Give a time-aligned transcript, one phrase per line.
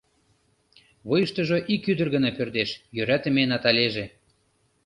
[1.07, 4.05] Вуйыштыжо ик ӱдыр гына пӧрдеш: йӧратыме Наталеже.